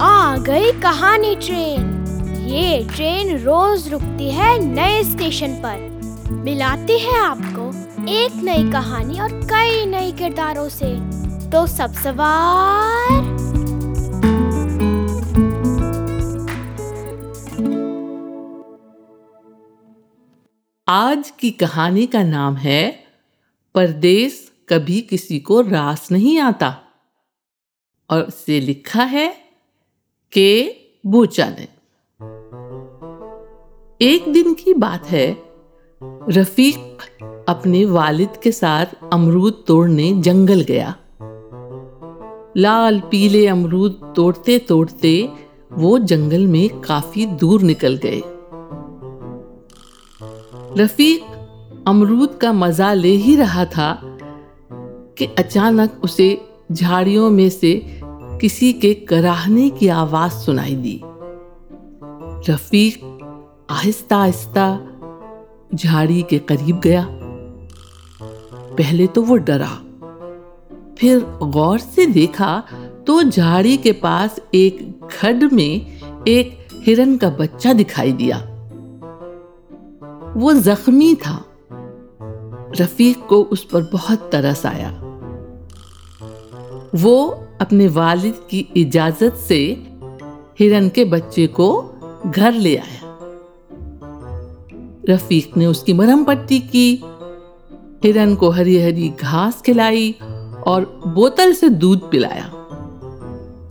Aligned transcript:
कहानी 0.00 1.36
ट्रेन। 1.36 2.04
ये 2.48 2.88
ट्रेन 2.94 3.38
रोज 3.38 3.88
रुकती 3.88 4.30
है 4.30 4.58
नए 4.58 5.04
स्टेशन 5.04 5.54
पर। 5.54 5.76
मिलाती 6.32 6.98
है 6.98 7.18
आपको 7.18 7.68
एक 8.10 8.34
नई 8.34 8.72
कहानी 8.72 9.20
और 9.20 9.32
कई 9.32 9.86
नए 9.86 10.12
किरदारों 10.12 10.68
से। 10.68 10.94
तो 11.50 11.66
सब 11.66 11.92
सवार। 11.92 13.38
आज 20.88 21.30
की 21.30 21.50
कहानी 21.50 22.06
का 22.06 22.22
नाम 22.22 22.56
है 22.56 23.04
परदेश 23.74 24.52
कभी 24.68 25.00
किसी 25.00 25.38
को 25.38 25.60
रास 25.60 26.12
नहीं 26.12 26.38
आता। 26.38 26.76
और 28.10 28.24
इसे 28.28 28.60
लिखा 28.60 29.02
है 29.02 29.47
के 30.32 30.74
बूचा 31.06 31.48
ने 31.48 31.68
एक 34.00 34.32
दिन 34.32 34.54
की 34.54 34.74
बात 34.74 35.06
है, 35.06 35.36
रफीक 36.30 37.44
अपने 37.48 37.84
वालिद 37.84 38.36
के 38.42 38.52
साथ 38.52 38.86
अमरूद 39.12 39.64
तोड़ने 39.66 40.12
जंगल 40.12 40.60
गया। 40.60 40.94
लाल, 42.56 43.00
पीले 43.00 43.46
अमरूद 43.46 44.12
तोड़ते 44.16 44.58
तोड़ते 44.58 45.30
वो 45.72 45.98
जंगल 45.98 46.46
में 46.46 46.80
काफ़ी 46.80 47.26
दूर 47.26 47.62
निकल 47.62 47.96
गए। 47.96 48.22
रफीक 50.82 51.84
अमरूद 51.88 52.38
का 52.42 52.52
मज़ा 52.52 52.92
ले 52.92 53.14
ही 53.16 53.36
रहा 53.36 53.64
था 53.64 54.00
कि 55.18 55.26
अचानक 55.38 56.00
उसे 56.04 56.48
झाड़ियों 56.72 57.30
में 57.30 57.48
से 57.50 57.97
किसी 58.40 58.72
के 58.72 58.94
कराहने 58.94 59.70
की 59.70 59.88
आवाज़ 59.88 60.32
सुनाई 60.32 60.74
दी। 60.74 61.00
रफीक 62.48 63.00
आहिस्ता 63.70 64.16
आहिस्ता 64.16 64.66
झाड़ी 65.74 66.22
के 66.22 66.38
करीब 66.38 66.80
गया। 66.80 67.06
पहले 68.78 69.06
तो 69.06 69.22
वो 69.22 69.36
डरा, 69.36 69.70
फिर 70.98 71.24
गौर 71.42 71.78
से 71.78 72.06
देखा 72.06 72.62
तो 73.06 73.22
झाड़ी 73.22 73.76
के 73.76 73.92
पास 73.92 74.38
एक 74.54 75.00
खड 75.12 75.52
में 75.52 76.00
एक 76.28 76.68
हिरन 76.72 77.16
का 77.16 77.30
बच्चा 77.30 77.72
दिखाई 77.72 78.12
दिया। 78.12 78.38
वो 80.36 80.52
जख्मी 80.54 81.14
था। 81.14 81.44
रफीक 82.80 83.26
को 83.26 83.42
उस 83.42 83.64
पर 83.64 83.82
बहुत 83.82 84.28
तरस 84.32 84.66
आया। 84.66 84.90
वो 86.94 87.44
अपने 87.60 87.88
वालिद 87.88 88.34
की 88.50 88.68
इजाज़त 88.76 89.34
से 89.34 89.86
हिरन 90.58 90.88
के 90.88 91.04
बच्चे 91.04 91.46
को 91.46 91.94
घर 92.26 92.52
ले 92.52 92.76
आया। 92.76 93.18
रफीक 95.08 95.56
ने 95.56 95.66
उसकी 95.66 95.92
मरहम 95.92 96.24
पट्टी 96.24 96.58
की। 96.60 97.04
हिरन 98.04 98.34
को 98.34 98.50
हरी 98.50 98.78
हरी 98.78 99.08
घास 99.08 99.62
खिलाई 99.62 100.14
और 100.66 101.00
बोतल 101.06 101.52
से 101.52 101.68
दूध 101.68 102.10
पिलाया। 102.10 102.52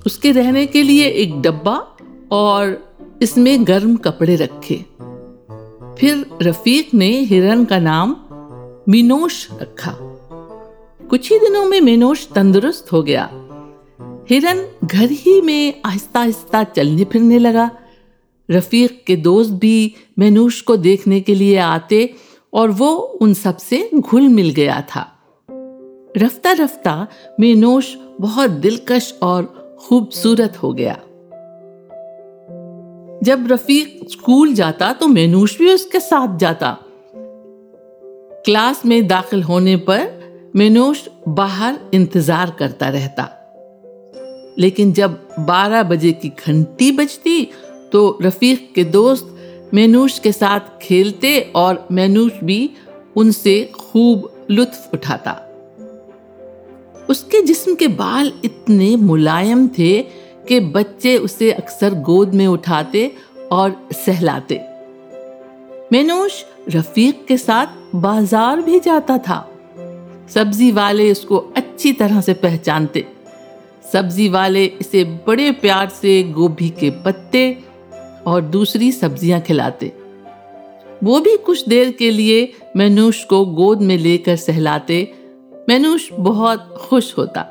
उसके 0.06 0.32
रहने 0.32 0.66
के 0.66 0.84
लिए 0.84 1.08
एक 1.08 1.42
डब्बा 1.42 1.98
और 2.32 2.94
इसमें 3.22 3.68
गर्म 3.68 3.96
कपड़े 3.96 4.36
रखे। 4.36 4.86
फिर 6.00 6.26
रफीक 6.42 6.94
ने 6.94 7.20
हिरन 7.20 7.66
का 7.66 7.80
नाम 7.80 8.16
मिनोश 8.90 9.48
रखा। 9.62 9.98
कुछ 11.10 11.32
ही 11.32 11.40
दिनों 11.40 11.66
में 11.66 11.82
मिनोश 11.82 12.28
तंदुरुस्त 12.36 12.92
हो 12.92 13.04
गया। 13.04 13.30
हिरन 14.30 14.58
घर 14.84 15.12
ही 15.12 15.42
में 15.42 15.82
आहिस्ता 15.86 16.20
आहिस्ता 16.20 16.64
चलने 16.64 17.04
फिरने 17.04 17.38
लगा। 17.40 17.70
रफीक 18.50 19.04
के 19.08 19.16
दोस्त 19.16 19.52
भी 19.52 19.96
मैनूश 20.20 20.62
को 20.62 20.76
देखने 20.78 21.20
के 21.22 21.36
लिए 21.36 21.58
आते 21.58 22.14
और 22.54 22.72
वो 22.72 22.90
उन 23.22 23.34
सबसे 23.34 23.90
घुल 23.96 24.28
मिल 24.28 24.50
गया 24.50 24.82
था। 24.82 25.06
रफ्ता 26.18 26.52
रफ्ता 26.52 27.08
मेनोश 27.40 27.96
बहुत 28.20 28.50
दिलकश 28.50 29.14
और 29.24 29.46
खूबसूरत 29.80 30.58
हो 30.64 30.74
गया। 30.74 30.96
जब 33.24 33.48
रफीक 33.52 34.00
स्कूल 34.12 34.54
जाता 34.54 34.92
तो 34.94 35.08
मेनूश 35.08 35.58
भी 35.58 35.74
उसके 35.74 36.00
साथ 36.00 36.38
जाता। 36.38 36.78
क्लास 38.46 38.86
में 38.86 39.08
दाखिल 39.08 39.44
होने 39.44 39.76
पर 39.76 40.52
मेनोश 40.56 41.08
बाहर 41.28 41.80
इंतज़ार 41.94 42.56
करता 42.60 42.90
रहता। 42.90 43.34
लेकिन 44.60 44.94
जब 44.94 45.18
12 45.48 45.84
बजे 45.84 46.12
की 46.12 46.30
घंटी 46.30 46.92
बजती 46.92 47.44
तो 47.92 48.20
रफ़ीक 48.22 48.72
के 48.76 48.84
दोस्त 48.84 49.34
मैनूश 49.74 50.20
के 50.20 50.32
साथ 50.32 50.60
खेलते 50.82 51.40
और 51.56 51.88
मैनूश 51.92 52.40
भी 52.44 52.70
उनसे 53.16 53.64
खूब 53.74 54.30
लुत्फ 54.52 54.94
उठाता। 54.94 55.32
उसके 57.10 57.42
जिस्म 57.42 57.76
के 57.76 57.88
बाल 57.88 58.32
इतने 58.46 58.96
मुलायम 58.96 59.68
थे 59.68 60.02
कि 60.48 60.60
बच्चे 60.60 61.18
उसे 61.18 61.52
अक्सर 61.52 61.94
गोद 62.02 62.34
में 62.34 62.48
उठाते 62.48 63.12
और 63.52 63.76
सहलाते। 63.96 64.60
मैनूश 65.92 66.44
रफ़ीक 66.70 67.26
के 67.28 67.38
साथ 67.38 67.96
बाज़ार 67.96 68.62
भी 68.62 68.80
जाता 68.80 69.18
था। 69.18 69.40
सब्ज़ी 70.34 70.72
वाले 70.72 71.12
उसको 71.12 71.38
अच्छी 71.58 71.94
तरह 71.94 72.22
से 72.22 72.34
पहचानते। 72.34 73.06
सब्ज़ी 73.94 74.28
वाले 74.30 74.66
इसे 74.66 75.04
बड़े 75.28 75.52
प्यार 75.52 75.90
से 75.90 76.22
गोभी 76.24 76.70
के 76.70 76.90
पत्ते 76.90 77.58
और 78.28 78.42
दूसरी 78.42 78.92
सब्ज़ियाँ 78.92 79.40
खिलाते। 79.42 79.92
वो 81.04 81.20
भी 81.20 81.36
कुछ 81.38 81.68
देर 81.70 81.92
के 81.92 82.12
लिए 82.12 82.54
मैनूश 82.76 83.24
को 83.24 83.46
गोद 83.46 83.82
में 83.82 83.98
लेकर 83.98 84.36
सहलाते। 84.36 85.14
मैनूश 85.70 86.10
बहुत 86.14 86.74
खुश 86.82 87.18
होता। 87.18 87.42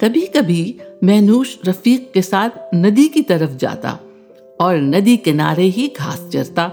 कभी 0.00 0.26
कभी 0.26 0.80
मैनूश 1.04 1.58
रफीक 1.66 2.10
के 2.12 2.22
साथ 2.22 2.74
नदी 2.74 3.08
की 3.08 3.22
तरफ़ 3.22 3.56
जाता 3.56 3.98
और 4.60 4.76
नदी 4.76 5.16
किनारे 5.16 5.64
ही 5.64 5.88
घास 5.98 6.28
चरता। 6.32 6.70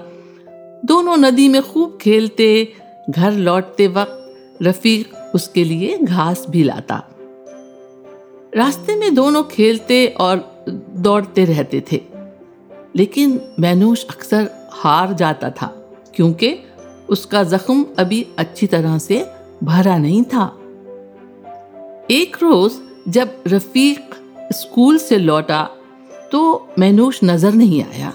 दोनों 0.86 1.18
नदी 1.18 1.48
में 1.48 1.62
खूब 1.62 1.98
खेलते, 2.02 2.74
घर 3.10 3.32
लौटते 3.32 3.88
वक्त 3.88 4.58
रफीक 4.62 5.14
उसके 5.36 5.64
लिए 5.64 5.98
घास 5.98 6.46
भी 6.50 6.64
लाता। 6.64 7.02
रास्ते 8.56 8.96
में 8.96 9.14
दोनों 9.16 9.44
खेलते 9.44 10.06
और 10.20 10.38
दौड़ते 10.70 11.46
रहते 11.46 11.84
थे। 11.92 12.02
लेकिन 12.96 13.40
मैनूश 13.60 14.06
अक्सर 14.10 14.50
हार 14.74 15.14
जाता 15.14 15.50
था, 15.52 15.68
क्योंकि 16.16 16.56
उसका 17.10 17.44
जख्म 17.44 17.86
अभी 18.00 18.26
अच्छी 18.40 18.68
तरह 18.68 18.98
से 18.98 19.26
भरा 19.64 19.98
नहीं 19.98 20.24
था। 20.24 20.46
एक 22.12 22.38
रोज 22.42 22.80
जब 23.08 23.44
रफीक 23.48 24.16
स्कूल 24.54 24.98
से 24.98 25.18
लौटा 25.18 25.64
तो 26.32 26.68
मैनूश 26.80 27.20
नज़र 27.24 27.54
नहीं 27.54 27.84
आया। 27.84 28.14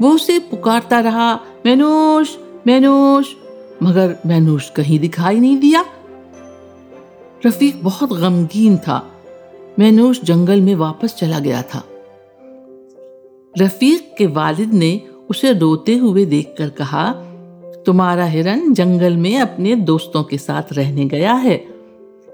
वो 0.00 0.10
उसे 0.10 0.38
पुकारता 0.40 1.00
रहा 1.00 1.34
मैनूश 1.66 2.36
मैनूश 2.66 3.34
मगर 3.82 4.16
मैनूश 4.26 4.70
कहीं 4.70 4.98
दिखाई 5.00 5.40
नहीं 5.40 5.58
दिया। 5.58 5.84
रफीक 7.46 7.82
बहुत 7.84 8.12
गमगीन 8.12 8.76
था 8.78 9.04
मैनूश 9.78 10.24
जंगल 10.24 10.60
में 10.60 10.74
वापस 10.74 11.14
चला 11.14 11.38
गया 11.38 11.62
था। 11.62 11.84
रफीक 13.58 14.14
के 14.18 14.26
वालिद 14.26 14.72
ने 14.72 15.02
उसे 15.30 15.52
रोते 15.52 15.96
हुए 15.96 16.24
देखकर 16.24 16.68
कहा, 16.68 17.12
तुम्हारा 17.86 18.24
हिरन 18.24 18.72
जंगल 18.72 19.16
में 19.16 19.38
अपने 19.38 19.74
दोस्तों 19.74 20.24
के 20.24 20.38
साथ 20.38 20.62
रहने 20.72 21.04
गया 21.04 21.32
है। 21.32 21.66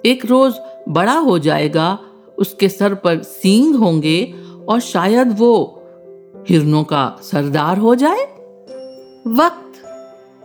एक 0.06 0.26
रोज 0.26 0.54
बड़ा 0.88 1.18
हो 1.18 1.38
जाएगा, 1.38 1.98
उसके 2.38 2.68
सर 2.68 2.94
पर 2.94 3.22
सींग 3.22 3.74
होंगे 3.74 4.34
और 4.68 4.80
शायद 4.80 5.38
वो 5.38 5.82
हिरनों 6.48 6.84
का 6.84 7.16
सरदार 7.22 7.78
हो 7.78 7.94
जाए। 7.94 8.24
वक्त 9.26 9.82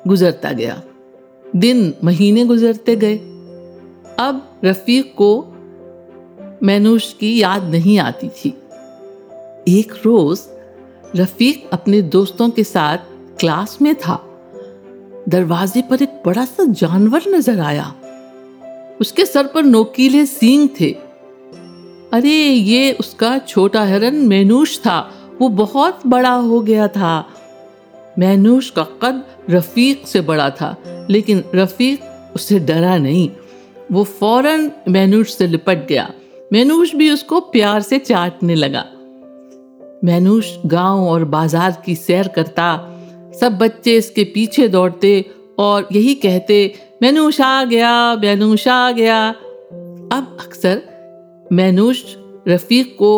गुजरता 0.07 0.51
गया। 0.51 0.83
दिन 1.55 1.93
महीने 2.03 2.45
गुजरते 2.45 2.95
गए। 2.95 3.17
अब 4.19 4.61
रफीक 4.65 5.15
को 5.17 5.53
मैनूश 6.63 7.13
की 7.13 7.41
याद 7.41 7.63
नहीं 7.63 7.99
आती 7.99 8.29
थी। 8.29 8.49
एक 9.67 9.93
रोज 10.05 10.39
रफीक 11.15 11.69
अपने 11.73 12.01
दोस्तों 12.01 12.49
के 12.49 12.63
साथ 12.63 12.97
क्लास 13.39 13.77
में 13.81 13.95
था। 13.95 14.23
दरवाजे 15.29 15.81
पर 15.81 16.03
एक 16.03 16.21
बड़ा 16.25 16.45
सा 16.45 16.65
जानवर 16.65 17.23
नज़र 17.27 17.59
आया। 17.59 17.95
उसके 19.01 19.25
सर 19.25 19.47
पर 19.47 19.63
नोकीले 19.63 20.25
सींग 20.25 20.69
थे। 20.79 20.91
अरे, 22.13 22.49
ये 22.49 22.93
उसका 22.93 23.37
छोटा 23.37 23.83
हिरन 23.83 24.15
मैनूश 24.15 24.79
था। 24.79 25.13
वो 25.41 25.49
बहुत 25.49 25.99
बड़ा 26.07 26.33
हो 26.33 26.61
गया 26.61 26.87
था। 26.87 27.27
मैनूश 28.19 28.69
का 28.69 28.83
कद 28.83 29.23
रफीक 29.49 30.07
से 30.07 30.21
बड़ा 30.21 30.49
था, 30.49 30.75
लेकिन 31.09 31.43
रफीक 31.55 32.01
उससे 32.35 32.59
डरा 32.59 32.97
नहीं। 32.97 33.29
वो 33.91 34.03
फ़ौरन 34.03 34.71
मैनूश 34.87 35.35
से 35.35 35.47
लिपट 35.47 35.87
गया। 35.87 36.13
मैनूश 36.53 36.93
भी 36.95 37.09
उसको 37.11 37.39
प्यार 37.39 37.81
से 37.81 37.99
चाटने 37.99 38.55
लगा। 38.55 38.83
मैनुष 40.03 40.51
गाँव 40.65 41.07
और 41.09 41.23
बाज़ार 41.25 41.81
की 41.85 41.95
सैर 41.95 42.27
करता, 42.27 42.77
सब 43.41 43.57
बच्चे 43.57 43.95
इसके 43.97 44.23
पीछे 44.23 44.67
दौड़ते 44.67 45.25
और 45.59 45.87
यही 45.91 46.13
कहते, 46.15 46.73
मैनुष 47.01 47.41
आ 47.41 47.63
गया, 47.63 48.15
मैनुष 48.15 48.67
आ 48.67 48.91
गया। 48.91 49.27
अब 50.11 50.37
अक्सर 50.39 50.81
मैनुष 51.51 52.03
रफीक 52.47 52.95
को 52.95 53.11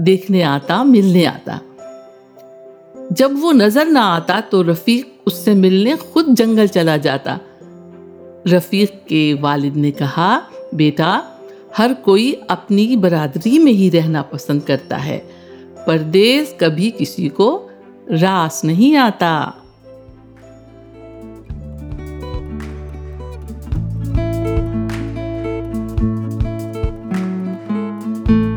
देखने 0.00 0.42
आता, 0.42 0.82
मिलने 0.84 1.24
आता। 1.24 1.60
जब 3.12 3.40
वो 3.40 3.52
नज़र 3.52 3.86
ना 3.86 4.02
आता 4.06 4.40
तो 4.40 4.62
रफीक 4.62 5.22
उससे 5.26 5.54
मिलने 5.54 5.96
खुद 5.96 6.34
जंगल 6.34 6.66
चला 6.66 6.96
जाता। 6.96 7.38
रफीक 8.48 9.04
के 9.08 9.32
वालिद 9.34 9.76
ने 9.76 9.90
कहा, 9.90 10.42
बेटा 10.74 11.31
हर 11.76 11.94
कोई 11.94 12.32
अपनी 12.50 12.96
बरादरी 12.96 13.58
में 13.58 13.72
ही 13.72 13.88
रहना 13.90 14.22
पसंद 14.22 14.62
करता 14.62 14.96
है। 14.96 15.18
परदेश 15.86 16.56
कभी 16.60 16.90
किसी 16.90 17.28
को 17.28 17.70
रास 18.10 18.64
नहीं 18.64 18.96
आता। 18.96 19.58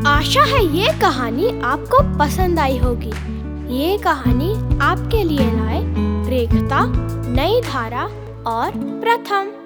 आशा 0.06 0.42
है 0.42 0.76
ये 0.76 1.00
कहानी 1.00 1.60
आपको 1.60 2.18
पसंद 2.18 2.58
आई 2.58 2.78
होगी। 2.78 3.12
ये 3.76 3.98
कहानी 3.98 4.78
आपके 4.78 5.24
लिए 5.24 5.52
लाए 5.52 5.80
रेखता, 6.30 6.84
नई 7.28 7.60
धारा 7.60 8.04
और 8.46 8.70
प्रथम। 8.76 9.65